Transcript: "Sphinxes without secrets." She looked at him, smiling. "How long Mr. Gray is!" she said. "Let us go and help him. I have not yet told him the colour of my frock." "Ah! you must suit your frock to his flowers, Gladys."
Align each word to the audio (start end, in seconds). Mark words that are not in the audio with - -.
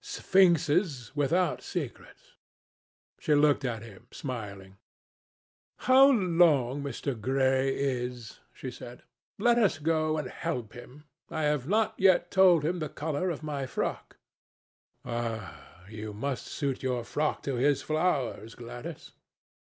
"Sphinxes 0.03 1.11
without 1.15 1.61
secrets." 1.61 2.33
She 3.19 3.35
looked 3.35 3.63
at 3.63 3.83
him, 3.83 4.07
smiling. 4.09 4.77
"How 5.77 6.09
long 6.11 6.81
Mr. 6.81 7.13
Gray 7.13 7.75
is!" 7.77 8.39
she 8.51 8.71
said. 8.71 9.03
"Let 9.37 9.59
us 9.59 9.77
go 9.77 10.17
and 10.17 10.27
help 10.27 10.73
him. 10.73 11.03
I 11.29 11.43
have 11.43 11.67
not 11.67 11.93
yet 11.99 12.31
told 12.31 12.65
him 12.65 12.79
the 12.79 12.89
colour 12.89 13.29
of 13.29 13.43
my 13.43 13.67
frock." 13.67 14.17
"Ah! 15.05 15.85
you 15.87 16.13
must 16.13 16.47
suit 16.47 16.81
your 16.81 17.03
frock 17.03 17.43
to 17.43 17.57
his 17.57 17.83
flowers, 17.83 18.55
Gladys." 18.55 19.11